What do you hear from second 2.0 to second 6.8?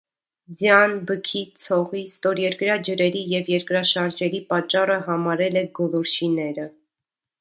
ստորերկրյա ջրերի և երկրաշարժերի պատճառը համարել է գոլորշիները։